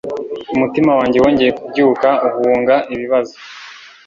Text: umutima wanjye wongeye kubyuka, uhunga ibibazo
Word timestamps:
umutima 0.55 0.91
wanjye 0.99 1.17
wongeye 1.23 1.51
kubyuka, 1.57 2.09
uhunga 2.27 2.75
ibibazo 2.93 3.35